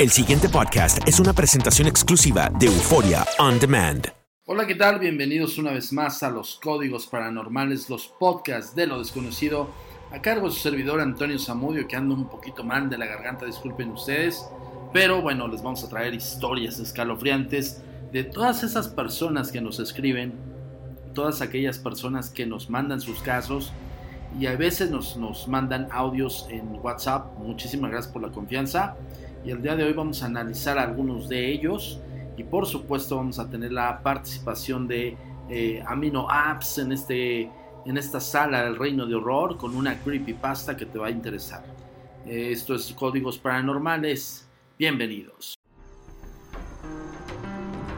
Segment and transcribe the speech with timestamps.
[0.00, 4.08] El siguiente podcast es una presentación exclusiva de Euforia On Demand.
[4.44, 4.98] Hola, ¿qué tal?
[4.98, 9.70] Bienvenidos una vez más a los Códigos Paranormales, los podcasts de lo desconocido,
[10.10, 13.46] a cargo de su servidor Antonio Zamudio, que anda un poquito mal de la garganta,
[13.46, 14.44] disculpen ustedes,
[14.92, 17.80] pero bueno, les vamos a traer historias escalofriantes
[18.10, 20.34] de todas esas personas que nos escriben,
[21.14, 23.72] todas aquellas personas que nos mandan sus casos
[24.40, 27.38] y a veces nos, nos mandan audios en WhatsApp.
[27.38, 28.96] Muchísimas gracias por la confianza.
[29.44, 32.00] Y el día de hoy vamos a analizar algunos de ellos.
[32.36, 35.16] Y por supuesto vamos a tener la participación de
[35.50, 37.50] eh, Amino Apps en, este,
[37.84, 41.62] en esta sala del Reino de Horror con una creepypasta que te va a interesar.
[42.26, 44.48] Eh, esto es Códigos Paranormales.
[44.78, 45.53] Bienvenidos.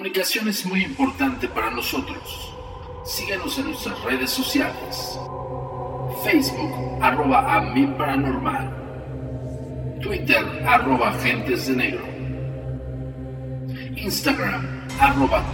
[0.00, 2.54] Comunicación es muy importante para nosotros.
[3.04, 5.20] Síguenos en nuestras redes sociales.
[6.24, 9.98] Facebook, arroba a mi paranormal.
[10.00, 12.02] Twitter, arroba agentes de negro.
[13.94, 15.44] Instagram, arroba.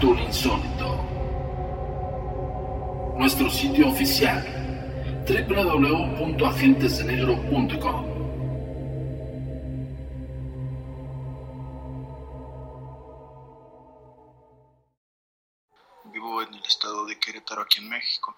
[3.18, 4.46] Nuestro sitio oficial,
[5.26, 8.05] www.agentesdenegro.com.
[17.46, 18.36] Querétaro, aquí en México.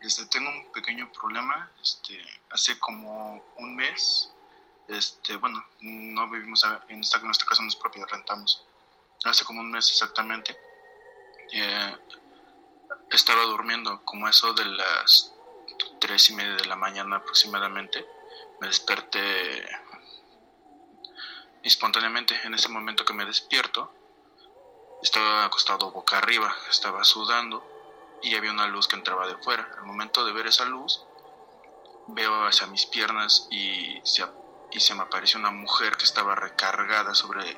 [0.00, 1.70] Este, tengo un pequeño problema.
[1.80, 4.30] Este, hace como un mes,
[4.88, 8.64] este, bueno, no vivimos en esta, en nuestra casa, no es propia, rentamos.
[9.24, 10.56] Hace como un mes exactamente,
[11.52, 11.96] eh,
[13.10, 15.32] estaba durmiendo, como eso de las
[16.00, 18.04] tres y media de la mañana aproximadamente.
[18.60, 19.64] Me desperté
[21.62, 22.34] espontáneamente.
[22.44, 23.92] En ese momento que me despierto,
[25.02, 27.75] estaba acostado boca arriba, estaba sudando
[28.26, 29.68] y había una luz que entraba de fuera.
[29.78, 31.04] Al momento de ver esa luz,
[32.08, 34.26] veo hacia mis piernas y se,
[34.72, 37.56] y se me apareció una mujer que estaba recargada sobre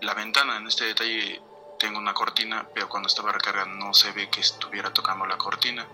[0.00, 0.56] la ventana.
[0.56, 1.42] En este detalle
[1.78, 5.86] tengo una cortina, pero cuando estaba recargada no se ve que estuviera tocando la cortina.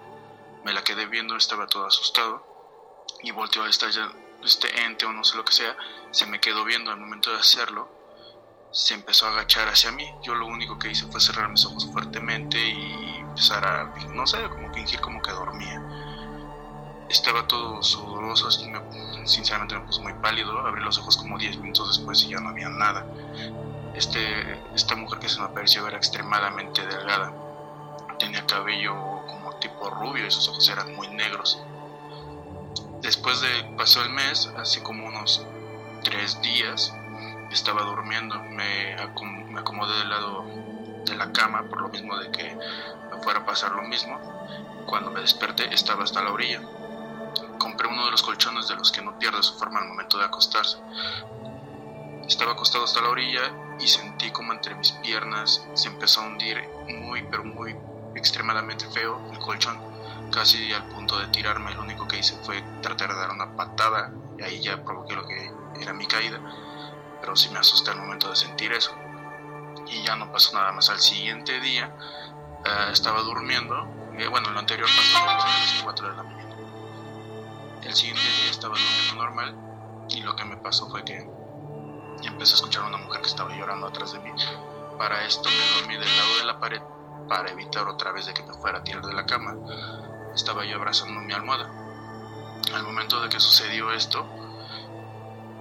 [0.64, 3.90] Me la quedé viendo, estaba todo asustado y volteó a estar
[4.44, 5.76] este ente o no sé lo que sea,
[6.12, 7.96] se me quedó viendo al momento de hacerlo
[8.76, 10.06] se empezó a agachar hacia mí.
[10.22, 13.05] Yo lo único que hice fue cerrar mis ojos fuertemente y
[13.36, 15.82] empezar a, no sé, como fingir como que dormía.
[17.10, 18.50] Estaba todo sudoroso,
[19.26, 22.48] sinceramente me puse muy pálido, abrí los ojos como 10 minutos después y ya no
[22.48, 23.06] había nada.
[23.94, 27.34] Este, esta mujer que se me apareció era extremadamente delgada,
[28.18, 28.94] tenía cabello
[29.26, 31.60] como tipo rubio y sus ojos eran muy negros.
[33.02, 35.46] Después de pasó el mes, así como unos
[36.02, 36.94] tres días,
[37.50, 40.75] estaba durmiendo, me, acomodé del lado
[41.06, 42.54] de la cama por lo mismo de que
[43.10, 44.20] me fuera a pasar lo mismo.
[44.86, 46.60] Cuando me desperté estaba hasta la orilla.
[47.58, 50.24] Compré uno de los colchones de los que no pierde su forma al momento de
[50.24, 50.78] acostarse.
[52.26, 56.68] Estaba acostado hasta la orilla y sentí como entre mis piernas se empezó a hundir
[56.88, 57.76] muy pero muy
[58.14, 59.78] extremadamente feo el colchón,
[60.32, 61.74] casi al punto de tirarme.
[61.74, 65.26] Lo único que hice fue tratar de dar una patada y ahí ya provoqué lo
[65.26, 66.40] que era mi caída
[67.20, 68.92] pero sí me asusté al momento de sentir eso.
[69.86, 70.88] Y ya no pasó nada más.
[70.90, 71.94] Al siguiente día
[72.64, 73.74] eh, estaba durmiendo,
[74.18, 76.56] eh, bueno, lo anterior pasó a las 4 de la mañana.
[77.82, 79.54] El siguiente día estaba durmiendo normal
[80.08, 81.28] y lo que me pasó fue que
[82.24, 84.30] empecé a escuchar a una mujer que estaba llorando atrás de mí.
[84.98, 86.82] Para esto me dormí del lado de la pared
[87.28, 89.56] para evitar otra vez de que me fuera a tirar de la cama.
[90.34, 91.70] Estaba yo abrazando mi almohada.
[92.74, 94.26] Al momento de que sucedió esto,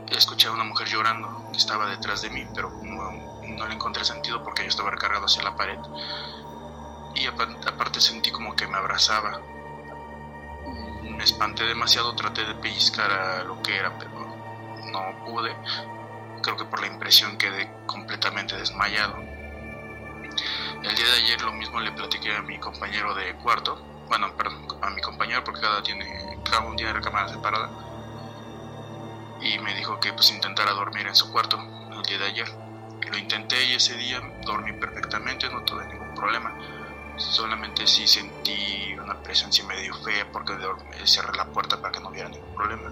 [0.10, 4.04] escuché a una mujer llorando que estaba detrás de mí, pero no, no le encontré
[4.06, 5.80] sentido porque yo estaba recargado hacia la pared.
[7.16, 9.40] Y aparte sentí como que me abrazaba.
[11.04, 14.12] Me espanté demasiado, traté de pellizcar a lo que era, pero
[14.92, 15.56] no pude.
[16.42, 19.18] Creo que por la impresión quedé completamente desmayado.
[20.84, 24.68] El día de ayer lo mismo le platiqué a mi compañero de cuarto, bueno, perdón,
[24.82, 27.70] a mi compañero porque cada, tiene, cada uno tiene la cámara separada
[29.42, 31.58] y me dijo que pues intentara dormir en su cuarto
[31.92, 32.65] el día de ayer.
[33.10, 36.54] Lo intenté y ese día dormí perfectamente, no tuve ningún problema.
[37.18, 40.54] solamente sí sentí una presencia medio fea porque
[41.06, 42.90] cerré la puerta para que no hubiera ningún problema.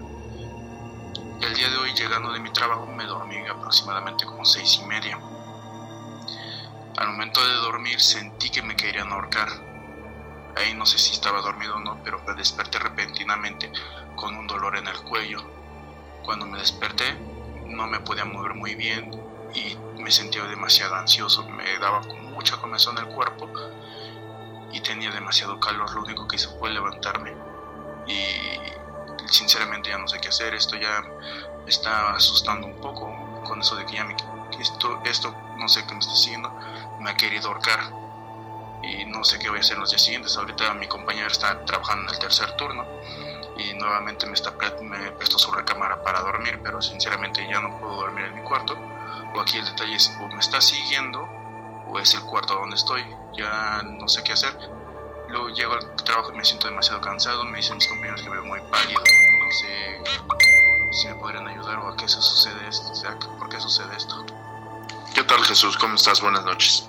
[1.42, 5.18] El día de hoy, llegando de mi trabajo, me dormí aproximadamente como seis y media.
[6.96, 9.48] Al momento de dormir sentí que me querían ahorcar.
[10.56, 13.70] Ahí no sé si estaba dormido o no, pero me desperté repentinamente
[14.14, 15.44] con un dolor en el cuello.
[16.22, 17.14] Cuando me desperté
[17.66, 19.10] no me podía mover muy bien
[19.54, 23.48] y me sentía demasiado ansioso, me daba mucha comezón el cuerpo
[24.72, 27.32] y tenía demasiado calor, lo único que hice fue levantarme
[28.06, 31.02] y sinceramente ya no sé qué hacer, esto ya
[31.64, 34.16] me está asustando un poco con eso de que ya me,
[34.60, 36.52] esto, esto no sé qué me está siguiendo,
[37.00, 37.80] me ha querido ahorcar
[38.82, 40.36] y no sé qué voy a hacer los días siguientes.
[40.36, 42.84] Ahorita mi compañero está trabajando en el tercer turno
[43.56, 44.52] y nuevamente me, está,
[44.82, 48.76] me prestó su recámara para dormir, pero sinceramente ya no puedo dormir en mi cuarto.
[49.34, 51.28] O aquí el detalle es o me está siguiendo
[51.88, 53.04] o es el cuarto donde estoy.
[53.36, 54.56] Ya no sé qué hacer.
[55.28, 57.44] Luego llego al trabajo y me siento demasiado cansado.
[57.44, 59.00] Me dicen mis compañeros que veo muy pálido.
[59.00, 60.00] No sé
[60.92, 62.92] si me podrían ayudar o a qué se sucede esto.
[62.92, 64.24] O sea, ¿por qué sucede esto?
[65.14, 65.76] ¿Qué tal Jesús?
[65.76, 66.20] ¿Cómo estás?
[66.20, 66.88] Buenas noches.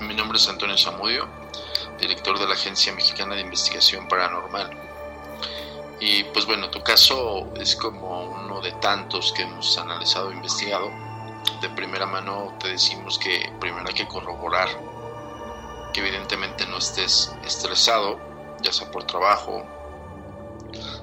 [0.00, 1.28] Mi nombre es Antonio Zamudio,
[1.98, 4.70] director de la Agencia Mexicana de Investigación Paranormal.
[6.00, 10.90] Y pues bueno, tu caso es como uno de tantos que hemos analizado e investigado.
[11.60, 14.68] De primera mano te decimos que primero hay que corroborar
[15.92, 18.18] que evidentemente no estés estresado,
[18.60, 19.64] ya sea por trabajo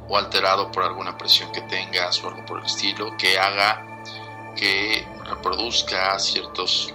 [0.07, 3.86] o alterado por alguna presión que tengas o algo por el estilo, que haga
[4.56, 6.94] que reproduzca ciertos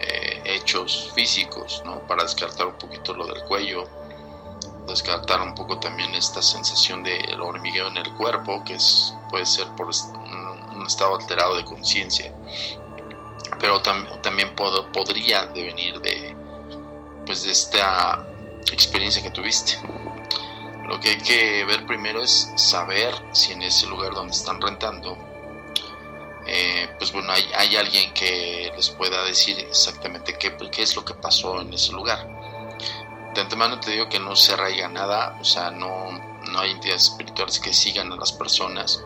[0.00, 2.00] eh, hechos físicos, ¿no?
[2.06, 3.88] Para descartar un poquito lo del cuello,
[4.86, 9.66] descartar un poco también esta sensación de hormigueo en el cuerpo, que es, puede ser
[9.76, 12.34] por un, estado alterado de conciencia,
[13.62, 16.36] pero también podría devenir de,
[17.24, 18.26] pues, de esta
[18.70, 19.78] experiencia que tuviste.
[20.86, 25.16] Lo que hay que ver primero es saber si en ese lugar donde están rentando,
[26.46, 31.14] eh, pues bueno, hay, alguien que les pueda decir exactamente qué, qué es lo que
[31.14, 32.42] pasó en ese lugar
[33.34, 36.10] de antemano te digo que no se arraiga nada, o sea, no,
[36.50, 39.02] no hay entidades espirituales que sigan a las personas.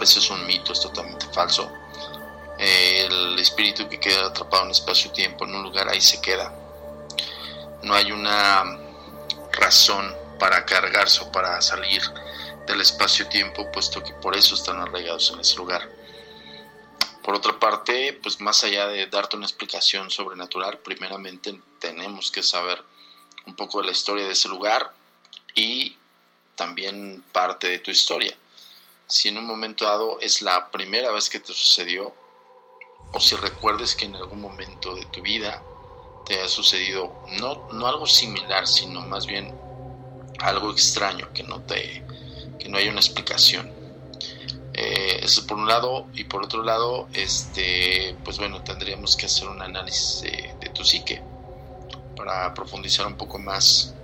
[0.00, 1.70] Eso es un mito, es totalmente falso.
[2.64, 6.54] El espíritu que queda atrapado en espacio-tiempo, en un lugar, ahí se queda.
[7.82, 8.78] No hay una
[9.50, 12.00] razón para cargarse o para salir
[12.68, 15.90] del espacio-tiempo, puesto que por eso están arraigados en ese lugar.
[17.24, 22.80] Por otra parte, pues más allá de darte una explicación sobrenatural, primeramente tenemos que saber
[23.44, 24.92] un poco de la historia de ese lugar
[25.56, 25.96] y
[26.54, 28.36] también parte de tu historia.
[29.08, 32.21] Si en un momento dado es la primera vez que te sucedió,
[33.12, 35.62] o si recuerdes que en algún momento de tu vida
[36.26, 39.54] te ha sucedido no, no algo similar, sino más bien
[40.40, 42.04] algo extraño que no te
[42.58, 43.70] que no hay una explicación.
[44.74, 49.48] Eh, eso por un lado y por otro lado, este, pues bueno, tendríamos que hacer
[49.48, 51.20] un análisis de tu psique
[52.16, 53.94] para profundizar un poco más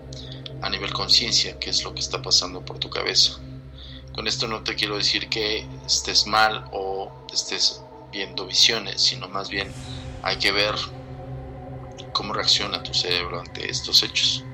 [0.61, 3.39] a nivel conciencia qué es lo que está pasando por tu cabeza.
[4.13, 9.49] Con esto no te quiero decir que estés mal o estés viendo visiones, sino más
[9.49, 9.73] bien
[10.23, 10.75] hay que ver
[12.13, 14.45] cómo reacciona tu cerebro ante estos hechos.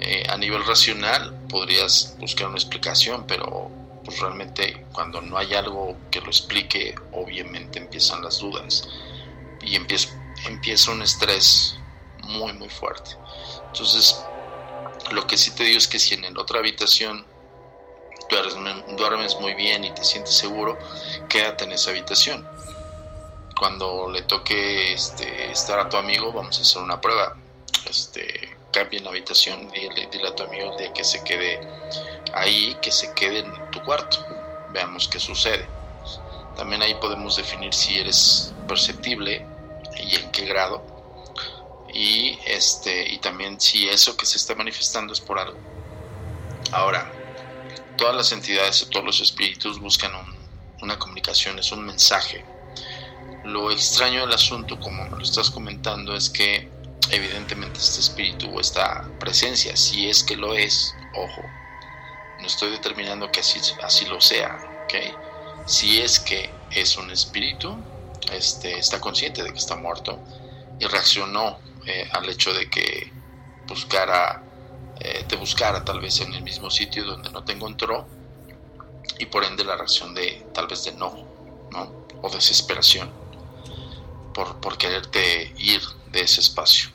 [0.00, 3.70] Eh, a nivel racional podrías buscar una explicación, pero
[4.04, 8.88] pues realmente cuando no hay algo que lo explique, obviamente empiezan las dudas
[9.60, 10.10] y empieza,
[10.90, 11.76] un estrés
[12.22, 13.10] muy, muy fuerte.
[13.66, 14.24] Entonces,
[15.10, 17.26] lo que sí te digo es que si en la otra habitación
[18.96, 20.78] duermes, muy bien y te sientes seguro,
[21.28, 22.46] quédate en esa habitación.
[23.58, 27.36] Cuando le toque este, estar a tu amigo, vamos a hacer una prueba.
[27.88, 31.60] Este, cambia la habitación, dile, dile a tu amigo el día que se quede
[32.34, 34.24] ahí, que se quede en tu cuarto.
[34.70, 35.66] Veamos qué sucede.
[36.56, 39.44] También ahí podemos definir si eres perceptible
[39.98, 40.98] y en qué grado
[41.92, 45.58] y este y también si eso que se está manifestando es por algo.
[46.72, 47.10] Ahora,
[47.96, 50.12] todas las entidades o todos los espíritus buscan
[50.80, 52.44] una comunicación, es un mensaje.
[53.48, 56.68] Lo extraño del asunto, como me lo estás comentando, es que
[57.10, 61.40] evidentemente este espíritu o esta presencia, si es que lo es, ojo,
[62.38, 65.64] no estoy determinando que así, así lo sea, ¿ok?
[65.66, 67.74] Si es que es un espíritu,
[68.30, 70.18] este, está consciente de que está muerto
[70.78, 73.10] y reaccionó eh, al hecho de que
[73.66, 74.42] buscara,
[75.00, 78.06] eh, te buscara tal vez en el mismo sitio donde no te encontró
[79.18, 81.26] y por ende la reacción de tal vez de no,
[81.70, 82.06] ¿no?
[82.20, 83.26] o desesperación
[84.32, 86.90] por, por quererte ir de ese espacio.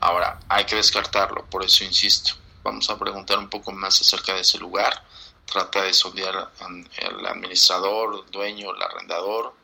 [0.00, 2.34] Ahora, hay que descartarlo, por eso insisto.
[2.62, 5.04] Vamos a preguntar un poco más acerca de ese lugar.
[5.44, 9.54] Trata de sondear al administrador, el dueño, el arrendador,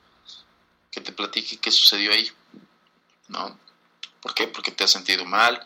[0.90, 2.30] que te platique qué sucedió ahí.
[3.28, 3.58] ¿No?
[4.20, 4.48] ¿Por qué?
[4.48, 5.64] Porque te has sentido mal,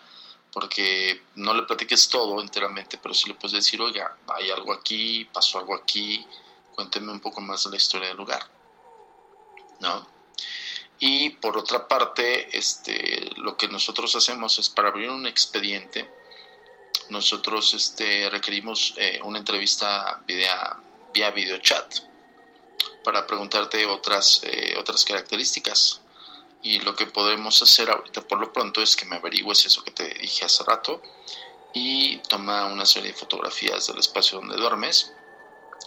[0.53, 5.25] porque no le platiques todo enteramente, pero sí le puedes decir, oiga, hay algo aquí,
[5.33, 6.27] pasó algo aquí,
[6.75, 8.43] cuénteme un poco más de la historia del lugar.
[9.81, 10.07] ¿No?
[11.03, 16.07] Y por otra parte, este, lo que nosotros hacemos es para abrir un expediente,
[17.09, 20.77] nosotros este, requerimos eh, una entrevista vía,
[21.15, 22.01] vía videochat
[23.03, 26.03] para preguntarte otras, eh, otras características.
[26.63, 29.93] Y lo que podemos hacer ahorita por lo pronto es que me averigües eso que
[29.93, 31.01] te dije hace rato
[31.73, 35.13] y toma una serie de fotografías del espacio donde duermes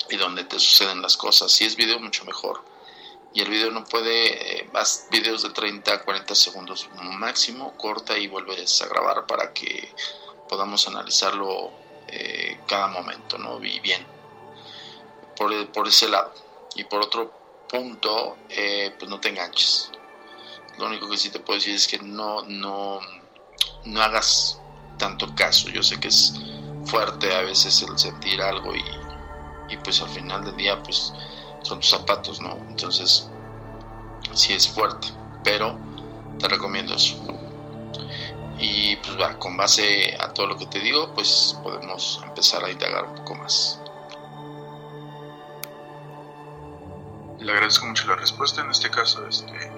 [0.10, 1.52] y donde te suceden las cosas.
[1.52, 2.73] Si es video, mucho mejor
[3.34, 8.18] y el video no puede, eh, más videos de 30 a 40 segundos máximo, corta
[8.18, 9.92] y vuelves a grabar para que
[10.48, 11.72] podamos analizarlo
[12.08, 13.64] eh, cada momento, ¿no?
[13.64, 14.06] Y bien,
[15.36, 16.32] por, por, ese lado.
[16.76, 17.32] Y por otro
[17.68, 19.90] punto, eh, pues no te enganches.
[20.78, 23.00] Lo único que sí te puedo decir es que no, no,
[23.86, 24.60] no hagas
[25.00, 25.70] tanto caso.
[25.70, 26.34] Yo sé que es
[26.86, 28.84] fuerte a veces el sentir algo y,
[29.70, 31.14] y pues al final del día, pues
[31.64, 32.58] son tus zapatos, ¿no?
[32.70, 33.30] Entonces,
[34.34, 35.08] sí es fuerte,
[35.44, 35.78] pero
[36.40, 37.16] te recomiendo eso.
[38.60, 42.70] Y pues va, con base a todo lo que te digo, pues podemos empezar a
[42.70, 43.80] indagar un poco más.
[47.40, 48.62] Le agradezco mucho la respuesta.
[48.62, 49.72] En este caso, este,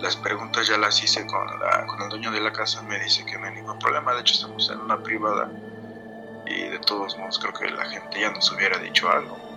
[0.00, 2.82] las preguntas ya las hice con, la, con el dueño de la casa.
[2.82, 4.14] Me dice que no hay ningún problema.
[4.14, 5.50] De hecho, estamos en una privada.
[6.46, 9.49] Y de todos modos, creo que la gente ya nos hubiera dicho algo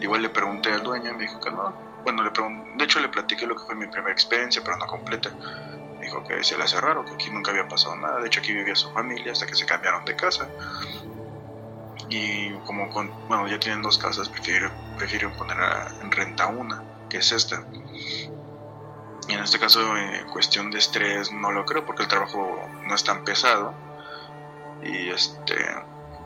[0.00, 1.72] Igual le pregunté al dueño y me dijo que no.
[2.04, 5.30] Bueno, le de hecho le platiqué lo que fue mi primera experiencia, pero no completa.
[5.98, 8.20] Me dijo que se le hace raro, que aquí nunca había pasado nada.
[8.20, 10.48] De hecho, aquí vivía su familia hasta que se cambiaron de casa.
[12.08, 15.56] Y como con, bueno, ya tienen dos casas, prefieren, prefieren poner
[16.00, 17.64] en renta una, que es esta.
[19.28, 22.94] Y en este caso, en cuestión de estrés, no lo creo porque el trabajo no
[22.94, 23.74] es tan pesado.
[24.82, 25.56] Y este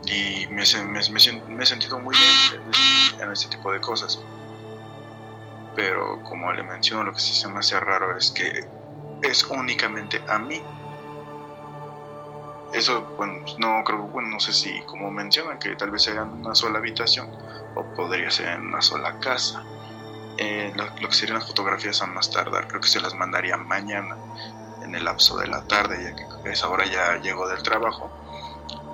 [0.07, 2.63] y me, he sentido muy bien
[3.21, 4.21] en este tipo de cosas.
[5.75, 8.69] Pero como le menciono, lo que sí se me hace raro es que
[9.23, 10.63] es únicamente a mí.
[12.73, 16.31] Eso, bueno, no creo, bueno, no sé si como mencionan que tal vez sea en
[16.31, 17.31] una sola habitación
[17.75, 19.63] o podría ser en una sola casa.
[20.39, 24.17] Eh, lo, que serían las fotografías a más tardar, creo que se las mandaría mañana
[24.83, 28.11] en el lapso de la tarde, ya que esa hora ya llego del trabajo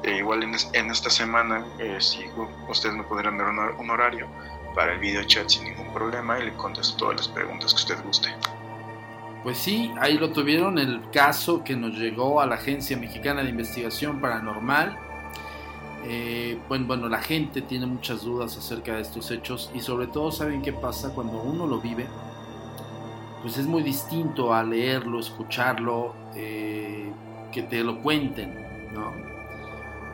[0.05, 2.25] eh, igual en, esta semana, eh, si
[2.69, 4.28] ustedes me podrán dar un, horario
[4.75, 8.05] para el video chat sin ningún problema y le contesto todas las preguntas que usted
[8.05, 8.28] guste.
[9.43, 13.50] Pues sí, ahí lo tuvieron, el caso que nos llegó a la Agencia Mexicana de
[13.50, 14.97] Investigación Paranormal.
[16.05, 20.31] Eh, bueno, bueno, la gente tiene muchas dudas acerca de estos hechos y sobre todo
[20.31, 22.07] saben qué pasa cuando uno lo vive.
[23.43, 28.55] Pues es muy distinto a leerlo, escucharlo, que te lo cuenten,
[28.93, 29.38] ¿no?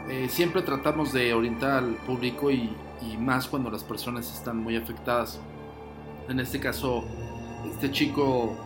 [0.09, 2.71] Eh, siempre tratamos de orientar al público y,
[3.19, 5.41] más cuando las personas están muy afectadas.
[6.29, 7.05] En este caso,
[7.71, 8.57] este chico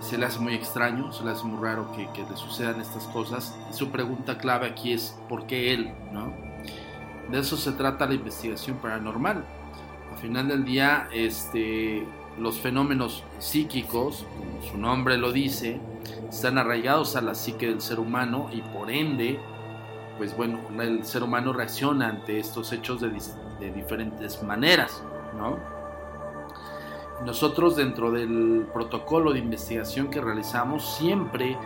[0.00, 3.56] se le hace muy extraño, se le hace muy raro que, le sucedan estas cosas.
[3.70, 5.92] Y su pregunta clave aquí es ¿por qué él?
[6.12, 6.32] ¿no?
[7.30, 9.44] De eso se trata la investigación paranormal.
[10.12, 12.06] Al final del día, este,
[12.38, 15.80] los fenómenos psíquicos, como su nombre lo dice,
[16.28, 19.38] están arraigados a la psique del ser humano y por ende
[20.22, 25.02] pues bueno, el ser humano reacciona ante estos hechos de, diferentes maneras,
[25.36, 25.58] ¿no?
[27.26, 31.58] Nosotros dentro del protocolo de investigación que realizamos siempre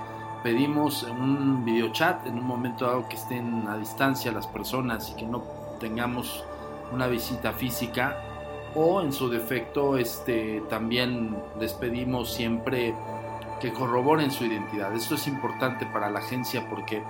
[0.42, 5.26] pedimos un videochat en un momento dado que estén a distancia las personas y que
[5.26, 5.42] no
[5.78, 6.42] tengamos
[6.94, 8.16] una visita física
[8.74, 12.94] o en su defecto este también les pedimos siempre
[13.60, 14.94] que corroboren su identidad.
[14.94, 17.02] Esto es importante para la agencia porque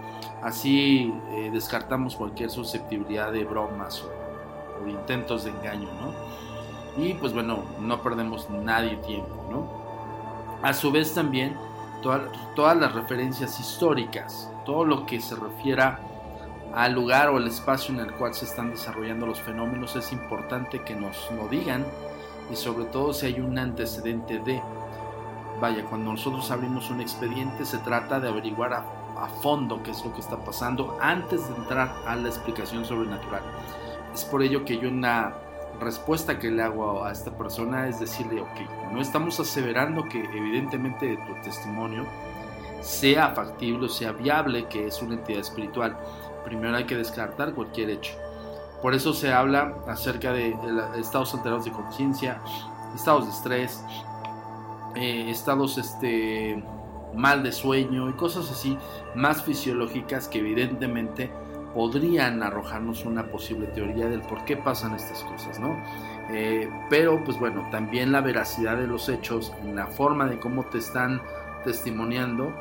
[0.42, 7.02] así eh, descartamos cualquier susceptibilidad de bromas o, intentos de engaño, ¿no?
[7.02, 9.68] Y pues bueno, no perdemos nadie tiempo, ¿no?
[10.62, 11.56] A su vez también
[12.54, 15.98] todas las referencias históricas, todo lo que se refiera
[16.74, 20.82] al lugar o el espacio en el cual se están desarrollando los fenómenos es importante
[20.84, 21.84] que nos lo digan
[22.50, 24.62] y sobre todo si hay un antecedente de
[25.60, 28.84] vaya, cuando nosotros abrimos un expediente se trata de averiguar a,
[29.42, 33.40] fondo qué es lo que está pasando antes de entrar a la explicación sobrenatural.
[34.12, 35.32] Es por ello que yo una
[35.80, 41.06] respuesta que le hago a, esta persona es decirle, ok, no estamos aseverando que evidentemente
[41.06, 42.04] de tu testimonio
[42.82, 45.96] sea factible o sea viable que es una entidad espiritual.
[46.44, 48.12] Primero hay que descartar cualquier hecho.
[48.82, 50.54] Por eso se habla acerca de,
[50.98, 52.40] estados alterados de conciencia,
[52.94, 53.82] estados de estrés,
[54.96, 56.62] eh, estados este,
[57.14, 58.76] mal de sueño y cosas así
[59.14, 61.30] más fisiológicas que evidentemente
[61.74, 65.76] podrían arrojarnos una posible teoría del por qué pasan estas cosas, ¿no?
[66.30, 70.78] Eh, pero pues bueno, también la veracidad de los hechos, la forma de cómo te
[70.78, 71.20] están
[71.64, 72.52] testimoniando,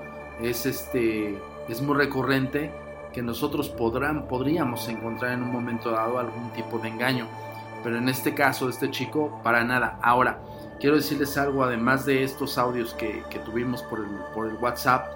[0.41, 1.37] es, este,
[1.69, 2.71] es muy recurrente
[3.13, 7.27] que nosotros podrán, podríamos encontrar en un momento dado algún tipo de engaño.
[7.81, 9.97] Pero en este caso este chico, para nada.
[10.01, 10.39] Ahora,
[10.85, 15.07] quiero decirles algo, además de estos audios que, tuvimos por el, por el, WhatsApp,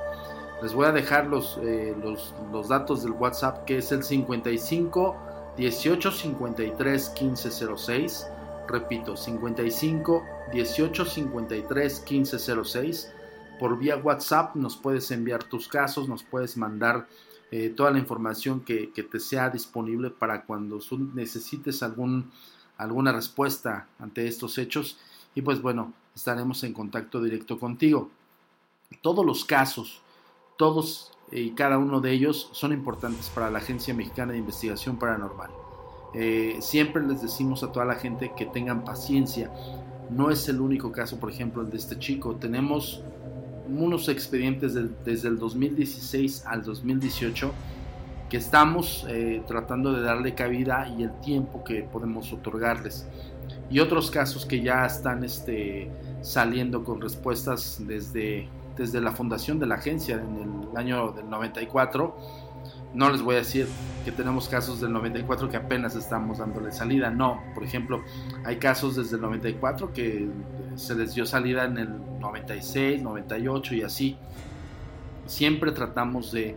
[0.63, 5.53] les voy a dejar los, eh, los, los, datos del WhatsApp, que es el 55
[5.57, 8.27] 18 53 15 06.
[8.67, 13.13] Repito, 55 18 53 15 06.
[13.59, 17.05] Por vía WhatsApp nos puedes enviar tus casos, nos puedes mandar
[17.51, 20.79] eh, toda la información que, te sea disponible para cuando
[21.13, 22.31] necesites algún,
[22.75, 24.97] alguna respuesta ante estos hechos.
[25.35, 28.09] Y pues bueno, estaremos en contacto directo contigo.
[29.01, 30.01] Todos los casos,
[30.57, 35.51] todos y cada uno de ellos son importantes para la Agencia Mexicana de Investigación Paranormal.
[36.13, 39.51] Eh, siempre les decimos a toda la gente que tengan paciencia.
[40.09, 42.35] No es el único caso, por ejemplo, el de este chico.
[42.35, 43.03] Tenemos
[43.67, 44.73] unos expedientes
[45.05, 47.51] desde el 2016 al 2018
[48.29, 53.07] que estamos eh, tratando de darle cabida y el tiempo que podemos otorgarles.
[53.69, 55.89] Y otros casos que ya están este,
[56.21, 62.15] saliendo con respuestas desde, desde la fundación de la agencia en el año del 94
[62.93, 63.67] no les voy a decir
[64.03, 67.11] que tenemos casos del 94 que apenas estamos dándole salida.
[67.11, 68.03] No, por ejemplo,
[68.43, 70.27] hay casos desde el 94 que
[70.75, 74.17] se les dio salida en el 96, 98 y así.
[75.27, 76.55] Siempre tratamos de,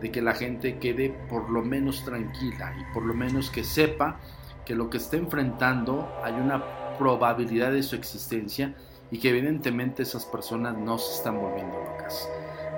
[0.00, 4.18] de que la gente quede por lo menos tranquila y por lo menos que sepa
[4.66, 6.62] que lo que está enfrentando hay una
[6.98, 8.74] probabilidad de su existencia
[9.10, 12.28] y que evidentemente esas personas no se están volviendo locas.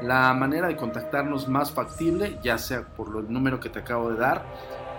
[0.03, 4.18] La manera de contactarnos más factible, ya sea por el número que te acabo de
[4.18, 4.44] dar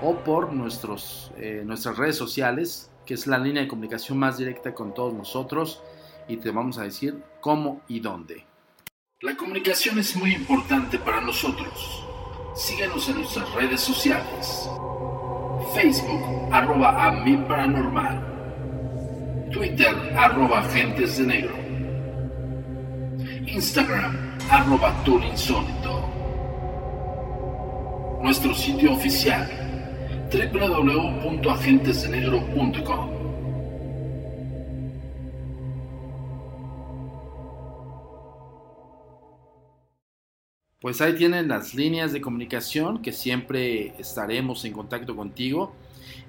[0.02, 4.74] o por nuestros, eh, nuestras redes sociales, que es la línea de comunicación más directa
[4.74, 5.82] con todos nosotros
[6.28, 8.46] y te vamos a decir cómo y dónde.
[9.22, 12.06] La comunicación es muy importante para nosotros.
[12.56, 14.70] Síguenos en nuestras redes sociales.
[15.74, 18.30] Facebook, arroba a mi paranormal.
[19.52, 21.56] Twitter, arroba agentes de negro.
[23.48, 24.16] Instagram,
[24.50, 26.08] arroba insólito.
[28.22, 29.50] Nuestro sitio oficial
[30.32, 33.19] www.agentesdenegro.com
[40.82, 45.74] Pues ahí tienen las líneas de comunicación que siempre estaremos en contacto contigo.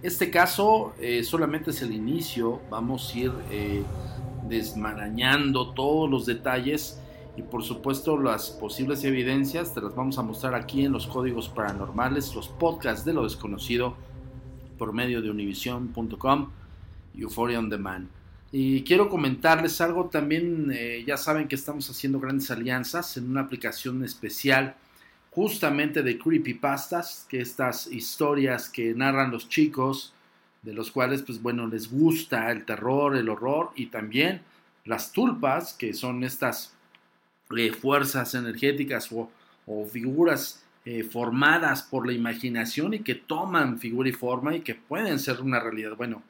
[0.02, 3.84] Este caso eh, solamente es el inicio, vamos a ir eh,
[4.48, 7.00] desmarañando todos los detalles
[7.36, 11.48] y por supuesto las posibles evidencias te las vamos a mostrar aquí en los códigos
[11.48, 13.94] paranormales, los podcasts de lo desconocido
[14.78, 16.50] por medio de univision.com
[17.14, 18.19] y Euphoria on Demand.
[18.52, 23.42] Y quiero comentarles algo también, eh, ya saben que estamos haciendo grandes alianzas en una
[23.42, 24.74] aplicación especial
[25.30, 30.12] justamente de creepypastas, que estas historias que narran los chicos,
[30.62, 34.42] de los cuales pues bueno les gusta el terror, el horror y también
[34.84, 36.74] las tulpas, que son estas
[37.80, 39.30] fuerzas energéticas o,
[39.90, 45.20] figuras eh, formadas por la imaginación y que toman figura y forma y que pueden
[45.20, 45.94] ser una realidad.
[45.96, 46.24] Bueno,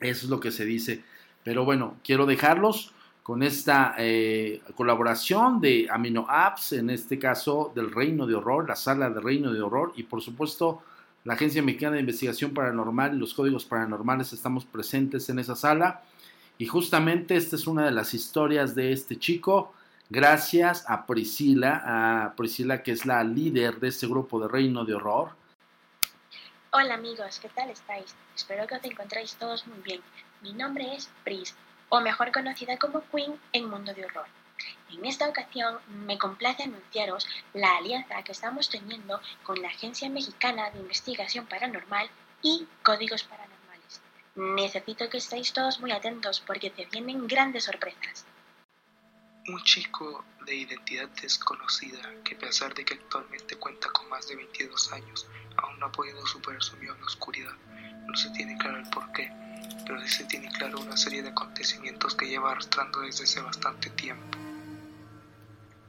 [0.00, 1.02] eso es lo que se dice.
[1.44, 7.92] Pero bueno, quiero dejarlos con esta eh, colaboración de Amino Apps, en este caso del
[7.92, 10.82] Reino de Horror, la sala del Reino de Horror y por supuesto
[11.24, 16.02] la Agencia Mexicana de Investigación Paranormal y los códigos paranormales estamos presentes en esa sala.
[16.58, 19.72] Y justamente esta es una de las historias de este chico
[20.10, 24.94] Gracias a Priscila, a Priscila que es la líder de este grupo de Reino de
[24.94, 25.30] Horror.
[26.72, 28.14] Hola amigos, ¿qué tal estáis?
[28.36, 30.00] Espero que os encontréis todos muy bien.
[30.44, 31.54] Mi nombre es Pris,
[31.88, 34.26] o mejor conocida como Queen en Mundo de Horror.
[34.90, 40.70] En esta ocasión me complace anunciaros la alianza que estamos teniendo con la Agencia Mexicana
[40.70, 42.10] de Investigación Paranormal
[42.42, 44.02] y Códigos Paranormales.
[44.34, 48.26] Necesito que estéis todos muy atentos porque se vienen grandes sorpresas.
[49.48, 54.36] Un chico de identidad desconocida que a pesar de que actualmente cuenta con más de
[54.36, 55.26] 22 años,
[55.56, 57.56] aún no ha podido superar su miedo a la oscuridad.
[58.06, 59.32] No se tiene claro el porqué,
[59.86, 63.90] pero sí se tiene claro una serie de acontecimientos que lleva arrastrando desde hace bastante
[63.90, 64.38] tiempo.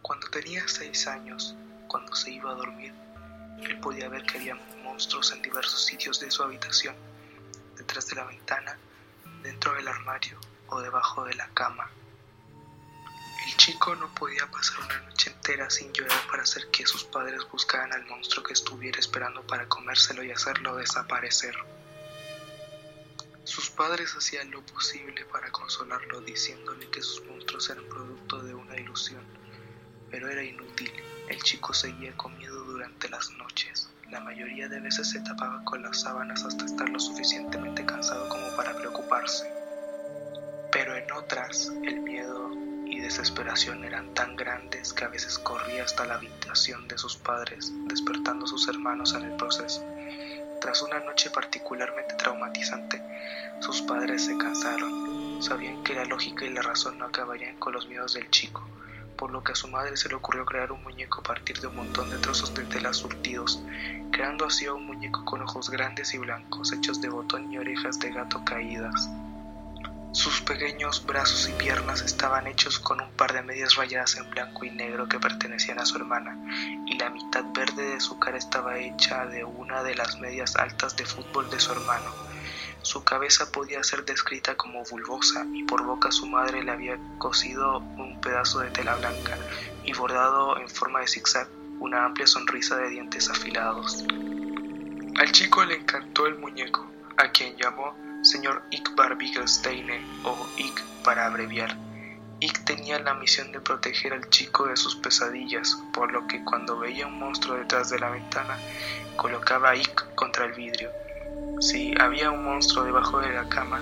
[0.01, 1.55] Cuando tenía seis años,
[1.88, 2.93] cuando se iba a dormir,
[3.61, 6.95] él podía ver que había monstruos en diversos sitios de su habitación,
[7.77, 8.77] detrás de la ventana,
[9.41, 11.89] dentro del armario o debajo de la cama.
[13.47, 17.41] El chico no podía pasar una noche entera sin llorar para hacer que sus padres
[17.51, 21.55] buscaran al monstruo que estuviera esperando para comérselo y hacerlo desaparecer.
[23.75, 29.21] Padres hacían lo posible para consolarlo diciéndole que sus monstruos eran producto de una ilusión,
[30.09, 30.93] pero era inútil.
[31.27, 33.89] El chico seguía comiendo durante las noches.
[34.09, 38.55] La mayoría de veces se tapaba con las sábanas hasta estar lo suficientemente cansado como
[38.55, 39.51] para preocuparse.
[40.71, 42.51] Pero en otras, el miedo
[42.85, 47.73] y desesperación eran tan grandes que a veces corría hasta la habitación de sus padres,
[47.88, 49.85] despertando a sus hermanos en el proceso.
[50.65, 52.99] Tras una noche particularmente traumatizante,
[53.60, 55.39] sus padres se cansaron.
[55.39, 58.67] Sabían que la lógica y la razón no acabarían con los miedos del chico,
[59.15, 61.67] por lo que a su madre se le ocurrió crear un muñeco a partir de
[61.67, 63.62] un montón de trozos de tela surtidos,
[64.12, 68.10] creando así un muñeco con ojos grandes y blancos, hechos de botón y orejas de
[68.10, 69.08] gato caídas.
[70.15, 74.63] Sus pequeños brazos y piernas estaban hechos con un par de medias rayadas en blanco
[74.63, 76.39] y negro que pertenecían a su hermana,
[76.88, 80.95] y la mitad verde de su cara estaba hecha de una de las medias altas
[80.95, 82.13] de fútbol de su hermano.
[82.82, 87.80] Su cabeza podía ser descrita como bulbosa y por boca su madre le había cosido
[87.80, 89.38] un pedazo de tela blanca
[89.84, 91.49] y bordado en forma de zigzag
[91.82, 94.06] una amplia sonrisa de dientes afilados.
[95.17, 101.27] Al chico le encantó el muñeco, a quien llamó señor Ickbar Biggelsteine o Ick para
[101.27, 101.77] abreviar.
[102.39, 106.79] Ick tenía la misión de proteger al chico de sus pesadillas, por lo que cuando
[106.79, 108.57] veía un monstruo detrás de la ventana,
[109.15, 110.89] colocaba a Ick contra el vidrio.
[111.59, 113.79] Si había un monstruo debajo de la cama,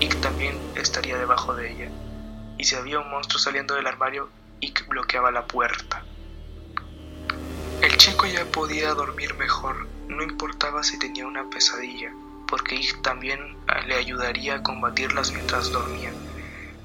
[0.00, 1.88] Ick también estaría debajo de ella.
[2.58, 4.28] Y si había un monstruo saliendo del armario,
[4.60, 6.02] Ick bloqueaba la puerta.
[7.80, 12.12] El chico ya podía dormir mejor, no importaba si tenía una pesadilla,
[12.54, 13.40] porque Ig también
[13.88, 16.14] le ayudaría a combatirlas mientras dormía.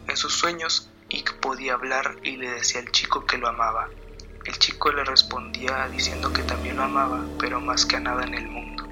[0.07, 3.87] En sus sueños, Ig podía hablar y le decía al chico que lo amaba.
[4.45, 8.33] El chico le respondía diciendo que también lo amaba, pero más que a nada en
[8.33, 8.83] el mundo.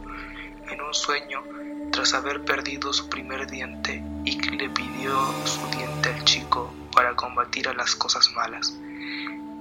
[0.70, 1.44] En un sueño,
[1.92, 7.70] tras haber perdido su primer diente, Ig le pidió su diente al chico para combatir
[7.70, 8.78] a las cosas malas.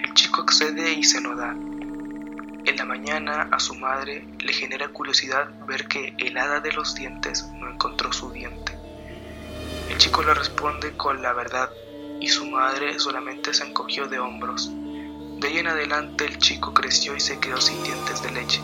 [0.00, 1.56] El chico accede y se lo da,
[2.76, 7.46] la mañana a su madre le genera curiosidad ver que el hada de los dientes
[7.54, 8.72] no encontró su diente.
[9.88, 11.70] El chico le responde con la verdad
[12.20, 14.70] y su madre solamente se encogió de hombros.
[14.72, 18.60] De ahí en adelante el chico creció y se quedó sin dientes de leche,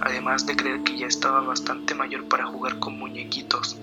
[0.00, 3.76] además de creer que ya estaba bastante mayor para jugar con muñequitos,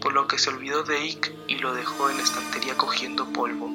[0.00, 3.70] por lo que se olvidó de Ick y lo dejó en la estantería cogiendo polvo.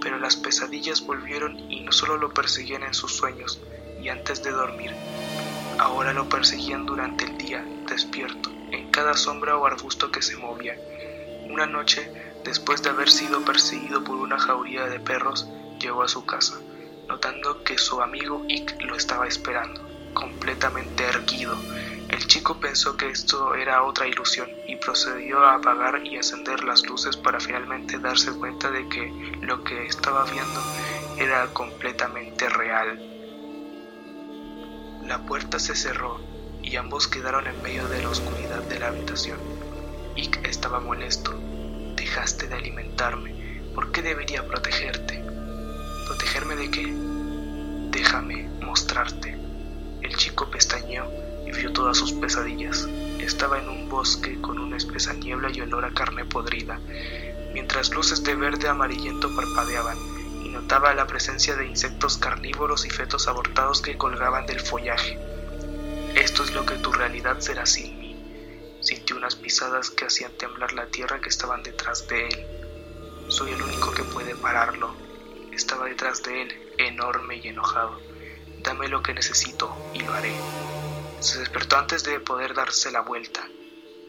[0.00, 3.60] Pero las pesadillas volvieron y no solo lo perseguían en sus sueños,
[4.00, 4.94] y antes de dormir.
[5.78, 10.76] Ahora lo perseguían durante el día, despierto, en cada sombra o arbusto que se movía.
[11.48, 12.10] Una noche,
[12.44, 15.46] después de haber sido perseguido por una jauría de perros,
[15.80, 16.58] llegó a su casa,
[17.06, 19.80] notando que su amigo Ick lo estaba esperando,
[20.14, 21.56] completamente erguido.
[22.08, 26.86] El chico pensó que esto era otra ilusión y procedió a apagar y encender las
[26.86, 30.60] luces para finalmente darse cuenta de que lo que estaba viendo
[31.18, 33.17] era completamente real.
[35.08, 36.20] La puerta se cerró
[36.62, 39.38] y ambos quedaron en medio de la oscuridad de la habitación.
[40.16, 41.32] Ick estaba molesto.
[41.96, 43.72] Dejaste de alimentarme.
[43.74, 45.24] ¿Por qué debería protegerte?
[46.06, 46.94] ¿Protegerme de qué?
[47.90, 49.34] Déjame mostrarte.
[50.02, 51.10] El chico pestañeó
[51.46, 52.86] y vio todas sus pesadillas.
[53.18, 56.78] Estaba en un bosque con una espesa niebla y olor a carne podrida,
[57.54, 60.17] mientras luces de verde amarillento parpadeaban
[60.68, 65.18] notaba la presencia de insectos carnívoros y fetos abortados que colgaban del follaje.
[66.14, 68.76] Esto es lo que tu realidad será sin mí.
[68.82, 72.46] Sintió unas pisadas que hacían temblar la tierra que estaban detrás de él.
[73.28, 74.94] Soy el único que puede pararlo.
[75.52, 77.98] Estaba detrás de él, enorme y enojado.
[78.58, 80.34] Dame lo que necesito y lo haré.
[81.20, 83.48] Se despertó antes de poder darse la vuelta.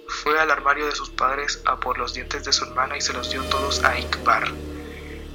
[0.10, 3.14] Fue al armario de sus padres a por los dientes de su hermana y se
[3.14, 4.69] los dio todos a Ikbar.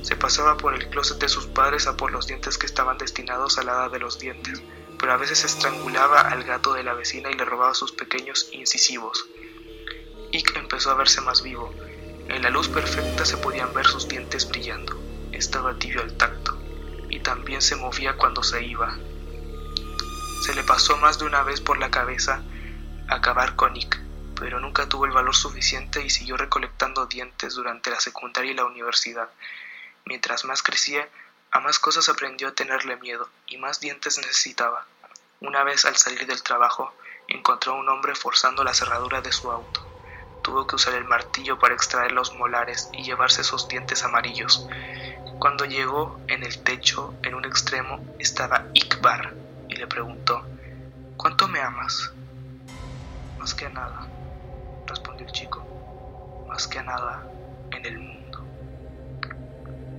[0.05, 3.57] Se pasaba por el closet de sus padres a por los dientes que estaban destinados
[3.57, 4.63] a la hada de los dientes,
[4.99, 9.25] pero a veces estrangulaba al gato de la vecina y le robaba sus pequeños incisivos.
[10.31, 11.73] Ick empezó a verse más vivo.
[12.29, 14.95] En la luz perfecta se podían ver sus dientes brillando.
[15.33, 16.55] Estaba tibio al tacto,
[17.09, 18.99] y también se movía cuando se iba.
[20.43, 22.43] Se le pasó más de una vez por la cabeza
[23.09, 23.99] acabar con Ick,
[24.39, 28.67] pero nunca tuvo el valor suficiente y siguió recolectando dientes durante la secundaria y la
[28.67, 29.31] universidad,
[30.07, 31.09] Mientras más crecía,
[31.51, 34.87] A más cosas aprendió a tenerle miedo y más dientes necesitaba.
[35.41, 36.93] Una vez al salir del trabajo,
[37.29, 39.87] encontró a un hombre forzando la cerradura de su auto.
[40.43, 44.67] Tuvo que usar el martillo para extraer los molares y llevarse esos dientes amarillos.
[45.39, 49.35] Cuando llegó en el techo, en un extremo, estaba Ikbar
[49.69, 50.45] y le preguntó,
[51.17, 52.13] ¿Cuánto me amas?
[53.39, 54.09] Más que nada,
[54.87, 55.65] respondió el chico,
[56.49, 57.27] más que nada
[57.71, 58.24] en el mundo.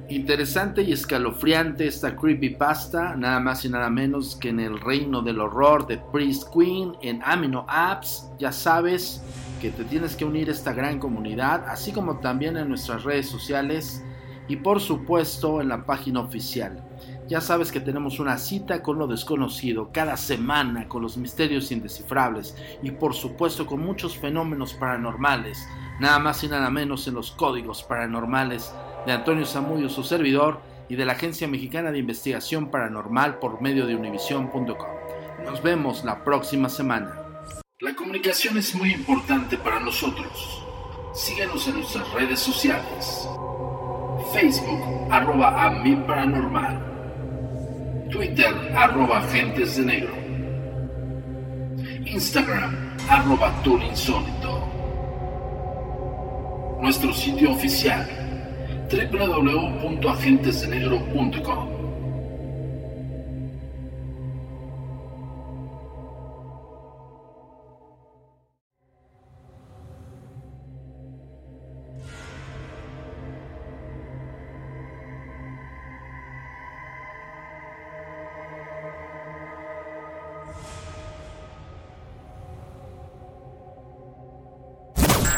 [0.07, 5.39] Interesante y escalofriante esta creepypasta, nada más y nada menos que en el reino del
[5.39, 8.29] horror de Priest Queen en Amino Apps.
[8.37, 9.23] Ya sabes
[9.59, 13.27] que te tienes que unir a esta gran comunidad, así como también en nuestras redes
[13.27, 14.03] sociales
[14.47, 16.83] y por supuesto en la página oficial.
[17.27, 22.55] Ya sabes que tenemos una cita con lo desconocido cada semana, con los misterios indescifrables
[22.83, 25.67] y por supuesto con muchos fenómenos paranormales,
[25.99, 28.71] nada más y nada menos en los códigos paranormales
[29.05, 33.85] de Antonio Zamudio, su servidor, y de la Agencia Mexicana de Investigación Paranormal por medio
[33.87, 34.75] de univision.com.
[35.43, 37.21] Nos vemos la próxima semana.
[37.79, 40.63] La comunicación es muy importante para nosotros.
[41.13, 43.27] Síguenos en nuestras redes sociales.
[44.33, 46.93] Facebook, arroba a paranormal.
[48.11, 50.13] Twitter, arroba agentes de negro.
[52.05, 54.67] Instagram, arroba insólito.
[56.81, 58.24] Nuestro sitio oficial
[58.89, 61.74] www.agentesdenegro.com.